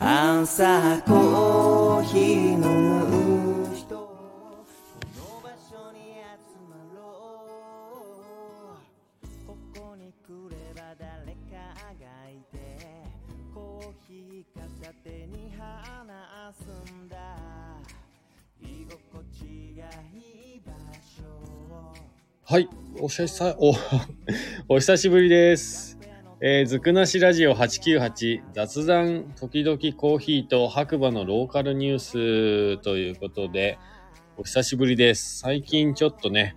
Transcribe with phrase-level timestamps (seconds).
[0.00, 4.06] 朝コーヒー飲む人こ
[5.16, 6.96] の場所に集まろ
[9.12, 12.56] うここに来れば誰かがいて
[13.52, 17.16] コーヒー片手に話すんだ
[18.62, 19.84] 居心地が
[20.14, 20.72] いい場
[21.02, 21.26] 所
[22.44, 22.68] はい、
[23.00, 23.74] お久しさ、お、
[24.76, 25.87] お久しぶりです。
[26.40, 33.76] えー、ずくなしラジオ898雑談時々コーヒーと白馬のローカルニュースということで、
[34.36, 35.40] お久しぶりです。
[35.40, 36.54] 最近ちょっとね、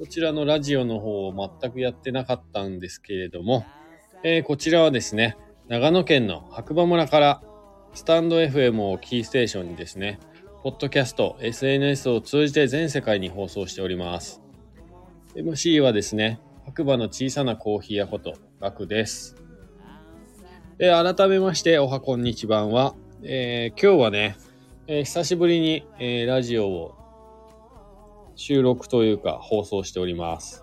[0.00, 3.64] こちらのラジオの方を全くやってなかったんですけれども、
[4.24, 5.36] えーこちらはですね、
[5.68, 7.42] 長野県の白馬村から
[7.94, 10.18] スタンド FM をキーステーションにですね、
[10.64, 14.42] ポッドキャスト、SNS を通じて全世界に放送しております。
[15.36, 19.34] MC はですね、白馬の小さなコーヒー屋こと、ガクです。
[20.78, 22.94] えー改めまして、おはこんにちばんは、
[23.24, 24.36] えー今日はね、
[24.86, 26.94] えー久しぶりに、えーラジオを
[28.36, 30.62] 収録というか放送しております。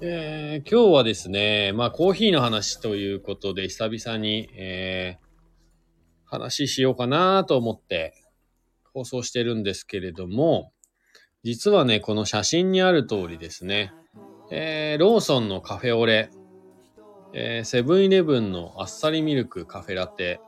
[0.00, 5.24] えー今日はですね、まあコーヒーの話ということで久々に、えー
[6.24, 8.14] 話しようかなと思って
[8.94, 10.72] 放送してるんですけれども、
[11.42, 13.92] 実はね、この写真にある通りですね、
[14.50, 16.30] えーローソンのカフェオレ、
[17.32, 20.40] えーセブンイレブンのあっさりミルクカフェラテ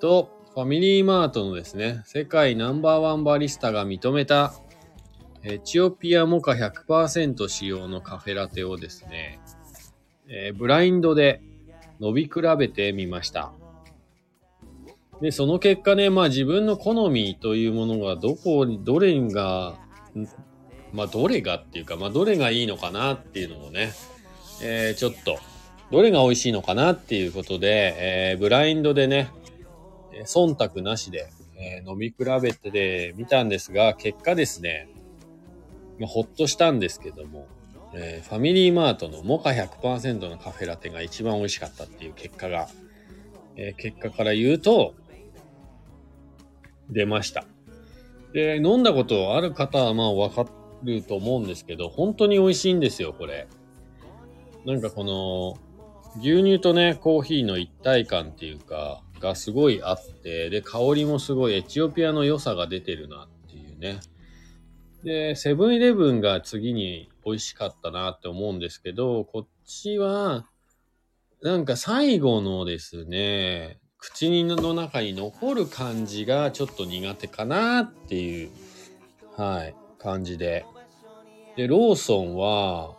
[0.00, 4.54] と、ファミリーマートのですね、世界ナンバーワンバリスタが認めた、
[5.44, 9.40] エチオピアモカ100%使用のカフェラテをですね、
[10.28, 11.42] えーブラインドで
[12.00, 13.52] 伸び比べてみました。
[15.20, 19.78] で、その結果ね、まあ自分の好みというものがどこに、どれが、
[20.92, 23.92] まあどれがっていうか、まあどれがいいのかなっていうのをね、
[24.62, 25.38] えーちょっと、
[25.90, 27.94] どれが美味しいのかなっていうことで、
[28.32, 29.30] えーブラインドでね、
[30.12, 34.88] えー忖度なしで、えー飲み比べてみたんですが、結果ですね、
[35.98, 37.46] まあ、ほっとしたんですけども、
[37.94, 42.68] えーファミリーマートのモカ100%のカフェラテが一番美味しかったっていう結果が、
[43.56, 44.94] えー結果から言うと、
[46.90, 47.44] 出ました。
[48.32, 50.46] で、飲んだことある方はまあわかっ
[50.82, 53.48] ると思うんですけど、本当に美味しいんですよ、これ。
[54.64, 55.58] なんかこの、
[56.20, 64.00] 牛乳とね、コーヒーの一体感っていうか、がすごいあって、で、香りもすごいエチオピアの良さが出てるなっていうね。
[65.04, 70.46] で、セブンイレブンが次に美味しかったなって思うんですけど、こっちは、
[71.42, 78.50] なんか最後のですね、口の中に残る感じがちょっと苦手かなっていう、
[79.36, 80.64] はい、感じで。
[81.56, 82.96] で、ローソンは、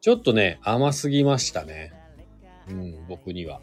[0.00, 1.92] ちょっとね、甘すぎましたね。
[2.70, 3.60] うん、僕には。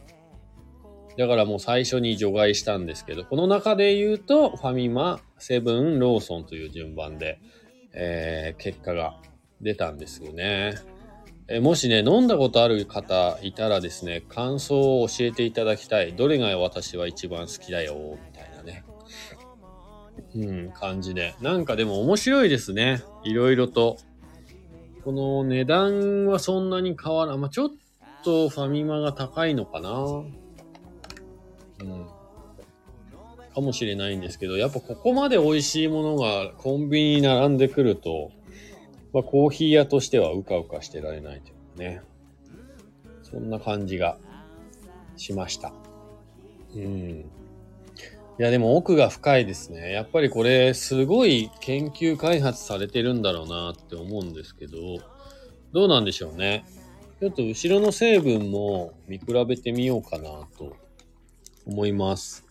[1.18, 7.40] だからもう最初に除外したんですけど、この中で言うと、ファミマ、セブン、ローソンという順番で、
[7.94, 9.16] えー結果が
[9.62, 10.76] 出たんですよね。
[11.48, 16.14] えもしね、飲んだことある方いたらですね、感想を教えていただきたい。
[16.16, 18.84] どれが私は一番好きだよ、みたいなね。
[20.36, 21.34] うん、感じで。
[21.42, 23.04] なんかでも面白いですね。
[23.24, 23.98] いろいろと。
[25.04, 27.42] この値段はそんなに変わらん。
[27.42, 27.70] まあ、ちょっ
[28.24, 29.92] とファミマが高いのかな。
[29.92, 30.24] う
[31.84, 32.08] ん。
[33.54, 38.32] かもしれないんですけど、やっぱここまで美味しいものがコンビニに並んでくると、
[39.14, 42.02] まあ、コーヒー屋としてはうかうかしてられないというかね。
[43.24, 44.18] そんな感じが
[45.16, 45.72] しました。
[46.76, 47.26] うん。
[48.38, 49.94] いや、でも奥が深いですね。
[49.94, 54.78] やっぱりこれ、すごい研究開発されてるんだろうなって思うんですけど、
[55.72, 56.66] どうなんでしょうね。
[57.22, 60.76] ちょっと後ろの成分も見比べてみようかなと
[61.66, 62.46] 思います。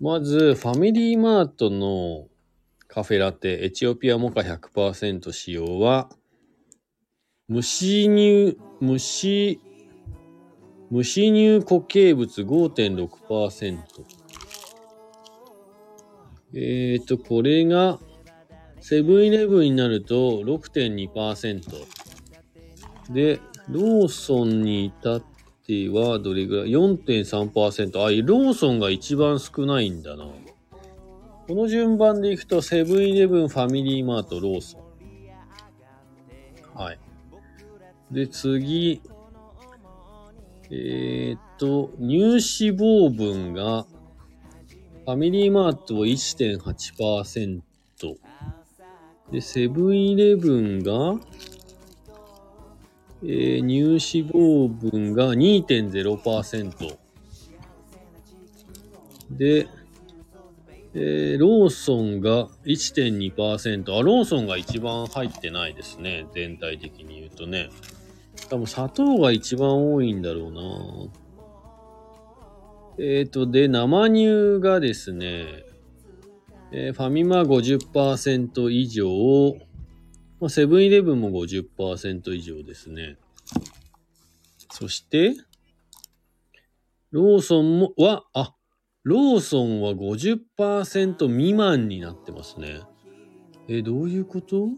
[0.00, 2.28] まず、ファミリーマートの
[2.86, 6.10] カフェラテ、エチオピアモカ100%使用は、
[7.48, 7.64] 無脂
[8.04, 9.60] 乳、無脂、
[10.90, 14.15] 無脂乳固形物5.6%。
[16.58, 17.98] えーと、これが、
[18.80, 21.60] セブンイレブンになると6.2%。
[23.10, 25.22] で、ローソンに至っ
[25.66, 28.02] てはどれぐらい ?4.3%。
[28.02, 30.24] あ、ローソンが一番少ないんだな。
[31.46, 34.82] この順番でいくと、セブンイレブン、ファミリーマート、ローソン。
[36.74, 36.98] はい。
[38.10, 39.02] で、次。
[40.70, 43.86] えーっと、乳脂肪分が、
[45.06, 47.62] ファミリーマートは1.8%。
[49.30, 51.14] で、セブンイレブンが、
[53.22, 56.96] えー乳脂肪分が2.0%。
[59.30, 59.68] で、
[60.94, 63.96] えーローソンが1.2%。
[63.96, 66.26] あ、ローソンが一番入ってないですね。
[66.34, 67.70] 全体的に言うとね。
[68.50, 71.25] 多分砂糖が一番多いんだろうな。
[72.98, 75.64] えっ、と、で、生乳がですね、
[76.72, 79.54] えーファミマ50%以上、
[80.40, 83.18] まあセブンイレブンも50%以上ですね。
[84.70, 85.34] そして、
[87.10, 88.54] ローソンも、は、あ、
[89.04, 92.80] ローソンは50%未満になってますね。
[93.68, 94.70] え、どういうこと？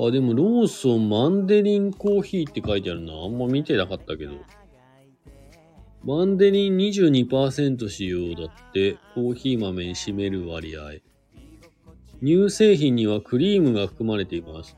[0.00, 3.12] あ、でもローソンマンデリンコーヒーって書いてあるな。
[3.14, 4.34] あんま見てなかったけど。
[6.04, 11.00] マンデリン22%使用だって、コーヒー豆に占める割合。
[12.20, 14.76] 乳製品にはクリームが含まれています。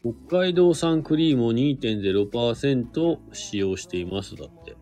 [0.00, 4.36] 北海道産クリームを2.0%使用しています。
[4.36, 4.76] だって。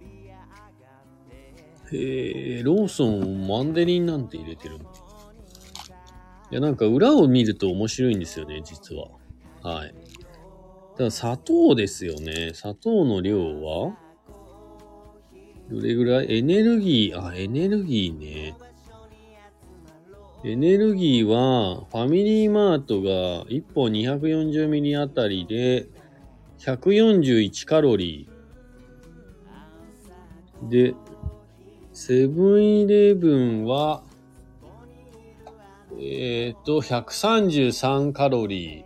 [1.93, 4.85] へえ、ローソンマンデリンなんて入れてるの？
[6.51, 9.09] いや、なんか裏を見ると面白いんですよね、実は。
[9.63, 9.95] はい。
[10.97, 12.51] ただ砂糖ですよね。
[12.55, 13.97] 砂糖の量は？
[15.71, 16.39] どれぐらい？
[16.39, 18.55] エネルギー、あ、エネルギーね。
[20.45, 25.89] エネルギーは、ファミリーマートが1本240ミリあたりで
[26.61, 30.69] 141カロリー。
[30.69, 30.95] で、
[31.93, 34.05] セブンイレブンは、
[35.99, 38.85] えっ、と、133カロリー。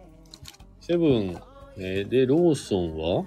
[0.81, 1.37] セブン、
[1.77, 3.25] えーで、ローソンは？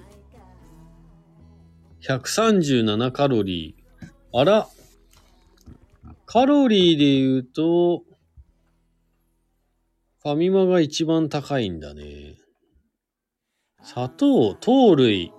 [2.03, 4.07] 137カロリー。
[4.37, 4.67] あら、
[6.25, 8.03] カロリーで言うと、
[10.21, 12.35] ファミマが一番高いんだね。
[13.83, 15.31] 砂糖、糖類。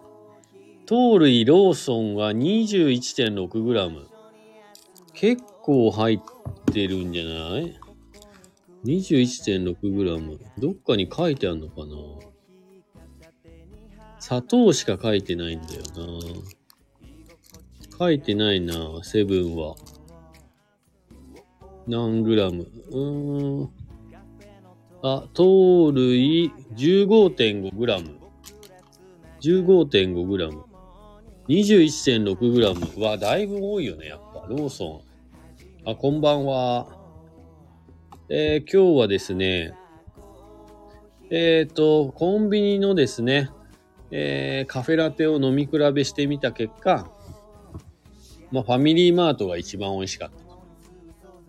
[0.86, 4.06] 糖類ローソンは 21.6g。
[5.12, 6.20] 結構入っ
[6.72, 7.78] てるんじゃない
[8.84, 10.38] ?21.6g。
[10.58, 12.33] どっかに書いてあるのかな？
[14.26, 15.82] 砂糖しか書いてないんだよ
[17.90, 17.98] な。
[17.98, 19.76] 書いてないな、セブンは。
[21.86, 22.66] 何グラム？
[22.90, 23.70] うーん。
[25.02, 28.16] あ、糖類15.5グラム。
[29.42, 30.64] 15.5グラム。
[31.48, 33.04] 21.6グラム。
[33.04, 34.46] は、だいぶ多いよね、やっぱ。
[34.48, 35.02] ローソ
[35.84, 35.90] ン。
[35.90, 36.88] あ、こんばんは。
[38.30, 39.74] えー今日はですね、
[41.28, 43.50] えっ、と、コンビニのですね、
[44.10, 47.10] えーカフェラテを飲み比べしてみた結果、
[48.50, 50.34] まあ、ファミリーマートが一番美味しかった。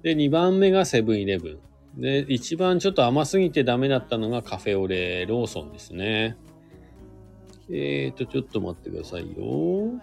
[0.02, 1.60] で、2番目がセブンイレブ
[1.98, 2.02] ン。
[2.02, 6.38] で、一番ちょっと甘すぎてダメだったのがカフェオレローソンですね。
[7.70, 10.00] えーと、ちょっと待ってくださいよ。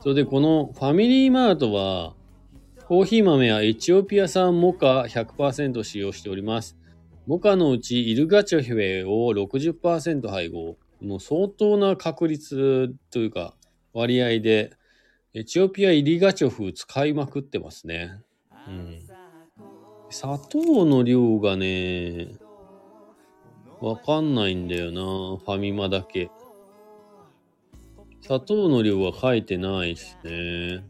[0.00, 2.14] それで、このファミリーマートは、
[2.86, 6.76] コーヒー豆はエチオピア産モカ100%使用しております。
[7.26, 10.76] モカのうちイルガチョフェを60%配合。
[11.00, 13.54] もう相当な確率というか
[13.92, 14.72] 割合で、
[15.32, 18.20] エチオピアイリガチョフ使いまくってますね。
[18.68, 18.98] うん。
[20.10, 22.36] 砂糖の量がね、
[23.80, 25.00] わかんないんだよな、
[25.38, 26.30] ファミマだけ。
[28.20, 30.84] 砂糖の量は書いてないしね。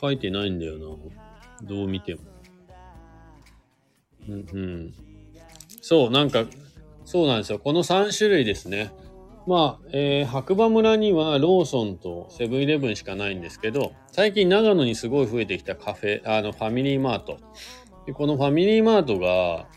[0.00, 0.96] 書いてないんだよな。
[1.62, 2.31] どう見ても。
[4.28, 4.94] うんうん。
[5.80, 6.46] そう、なんか、
[7.04, 7.58] そうなんですよ。
[7.58, 8.94] この3種類ですね。
[9.46, 17.40] まあ、えー白馬村にはローソンとセブンイレブンしかないんですけど、最近長野にすごい増えてきたカフェ、あの、ファミリーマート。
[18.06, 19.68] でこのファミリーマートが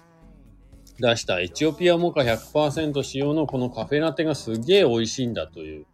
[1.00, 5.88] 出したエチオピアモカ100%使用のこのカフェラテがすげえ美味しいんだという、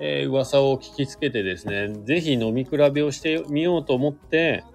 [0.00, 4.66] えー噂を聞きつけてですね、ぜひ飲み比べをしてみようと思って、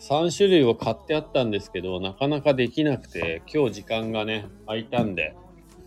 [0.00, 5.36] 3種類を買ってあったんですけど、なかなかできなくて、今日時間がね、空いたんで、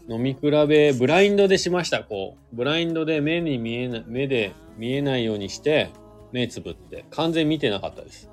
[0.07, 2.55] 飲み比べ、ブラインドでしました、こう。
[2.55, 5.89] ブラインドで目に見えな、目で見えないようにして、
[6.31, 8.29] 目つぶって、完全見てなかったです。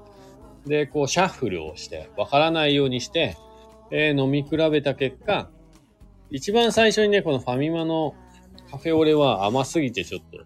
[0.67, 3.37] で、こう、シャッフルをして、わからないようにして、
[3.91, 5.49] えー飲み比べた結果、
[6.31, 8.15] 一番最初にね、このファミマの
[8.71, 10.39] カフェオレは甘すぎてちょっと、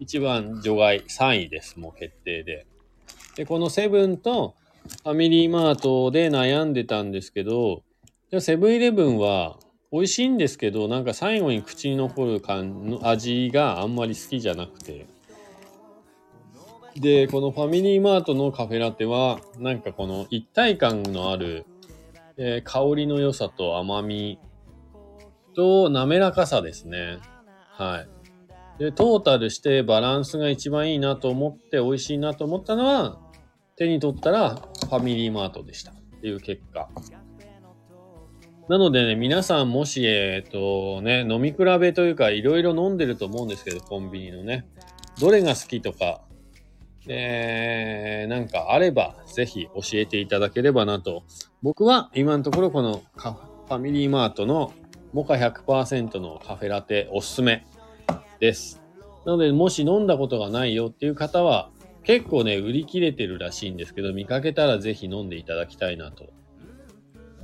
[0.00, 2.66] 一番除外、3位です、もう決定で。
[3.36, 4.54] で、このセブンと
[5.04, 7.82] ファミリーマートで悩んでたんですけど、
[8.30, 9.58] でもセブンイレブンは
[9.92, 15.06] 美味しいんですけど、なんか最後に口に残る感の味があんまり好きじゃなくて。
[16.96, 21.66] で、このファミリーマートのカフェラテは、なんかこの一体感のある、
[22.36, 24.38] えー香りの良さと甘み
[25.54, 27.18] と滑らかさですね。
[27.72, 28.04] は
[28.78, 28.82] い。
[28.82, 33.18] で、トータルしてバランスが一番いいなと思って美味しいなと思ったのは、
[33.76, 36.88] 手に取ったらファミリーマートでしたっていう結果。
[38.68, 44.66] なのでね、皆さんもし、えっ、とね、飲み比べというか、いろいろ飲んでると思うんですけど、コンビニのね。
[45.20, 46.22] どれが好きとか、
[47.08, 51.24] えー、なんかあれば、ぜひ教えていただければなと。
[51.62, 54.72] 僕は今のところこのファミリーマートの
[55.12, 57.66] モカ100%のカフェラテおすすめ
[58.38, 58.80] です。
[59.26, 61.70] なので、もし飲んだことがないよっていう方は、
[62.04, 66.32] 結構ね、売り切れてるらしいんですけど、見かけたらぜひ飲んでいただきたいなと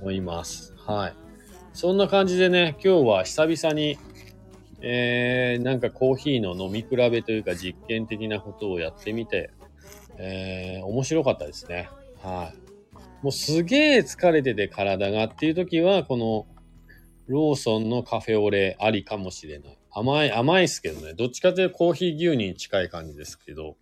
[0.01, 0.75] 思います。
[0.79, 1.15] はい。
[1.73, 3.99] そんな感じでね、今日は久々に、
[4.81, 9.51] えー、なんかコーヒーの飲み比べというか実験的なことをやってみて、
[10.19, 11.89] えー、面白かったですね。
[12.23, 12.69] はい。
[13.23, 16.47] もうすげえ疲れてて体がっていう時は、この
[17.27, 19.79] ローソンのカフェオレありかもしれない。
[19.91, 21.15] 甘い、甘いっすけどね。
[21.15, 23.77] どっちかというとコーヒー牛乳に近い感じですけど。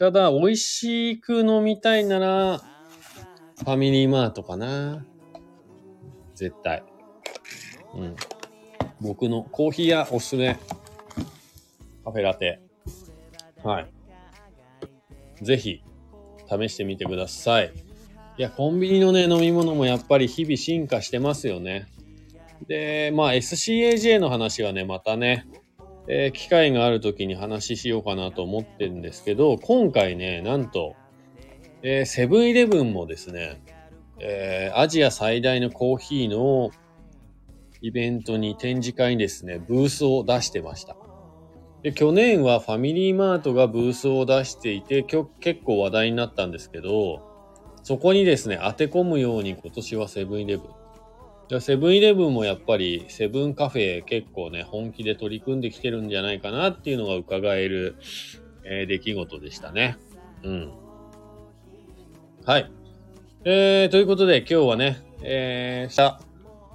[0.00, 5.04] ただ、美味しく飲みたいなら、ファミリーマートかな。
[6.34, 6.82] 絶対。
[7.94, 8.16] うん。
[9.02, 10.58] 僕のコーヒー屋おすすめ。
[12.02, 12.62] カフェラテ。
[13.62, 15.44] はい。
[15.44, 15.82] ぜひ、
[16.48, 17.70] 試してみてください。
[18.38, 21.88] いや、コンビニのね、飲み物もやっぱり日々進化してますよね。
[22.66, 25.46] で、まあ SCAJ の話はね、またね、
[26.08, 30.96] えー、機会がある時に話ししようかなと思ってるんですけど、今回ね、なんと、
[31.82, 33.62] えー、セブンイレブンもですね、
[34.18, 36.70] えー、アジア最大のコーヒーの
[37.80, 40.96] イベントに展示会にですね、ブースを出してました。
[41.82, 47.22] で、去年はファミリーマートがブースを出していて、結構話題になったんですけど、
[47.82, 50.79] そこにですね、当て込むように今年はセブンイレブン。
[51.58, 57.96] セブンイレブンもやっぱりセブンカフェ結構ね、本気で取り組んできてるんじゃないかなっていうのが伺える、
[58.64, 59.96] えー、出来事でしたね。
[60.44, 60.72] うん。
[62.44, 62.70] はい。
[63.44, 66.20] えー、ということで今日はね、えー、した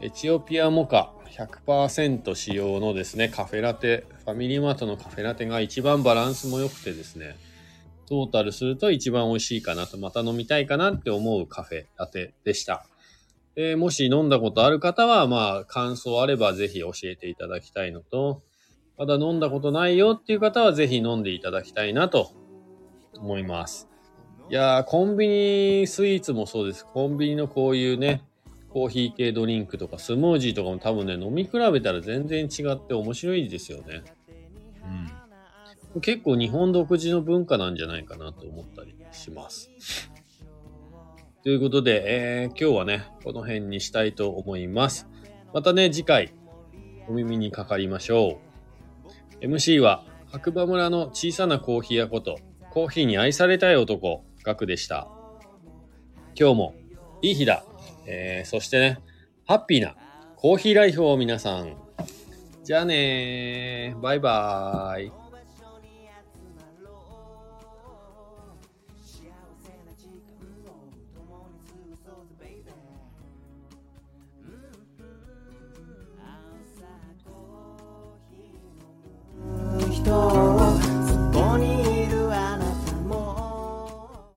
[0.01, 7.35] エチオピアモカ100%使用のですね、カフェラテ、ファミリーマートのカフェラテが一番バランスも良くてですね、
[8.07, 12.85] トータルすると一番美味しいかなと、また飲みたいかなって思うカフェラテでした。
[13.57, 18.41] えー、もし飲んだことある方は、まあ、感想あればぜひ教えていただきたいのと、
[18.97, 22.31] まだ飲んだことないよっていう方はぜひ飲んでいただきたいなと
[23.17, 23.89] 思います。
[24.49, 26.85] いやー、コンビニスイーツもそうです。
[26.85, 28.23] コンビニのこういうね、
[28.69, 34.03] コーヒー系ドリンクとかスムージーとかも多分ね、飲み比べたら全然違って面白いですよね。
[35.95, 36.01] うん。
[36.01, 39.71] 結構日本独自の文化なんじゃないかなと思ったりします。
[41.45, 45.07] ということで、えー、今日はね、この辺にしたいと思います。
[45.53, 46.33] またね、次回、
[47.07, 48.39] お耳にかかりましょ
[49.41, 49.45] う。
[49.45, 52.39] MC は、白馬村の小さなコーヒー屋こと、
[52.71, 55.07] コーヒーに愛されたい男、ガクでした。
[56.33, 56.75] 今日も
[57.21, 57.63] いい日だ。
[58.07, 58.97] えー、そしてね、
[59.45, 59.95] ハッピーな
[60.37, 61.77] コーヒーライフを皆さん。
[62.63, 63.95] じゃあね。
[64.01, 65.24] バイバーイ。
[80.05, 80.54] store.